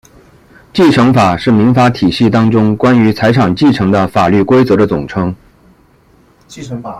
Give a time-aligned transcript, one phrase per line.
[0.73, 5.31] 继承法是民法体系当中关于财产继承的法律规则的总称。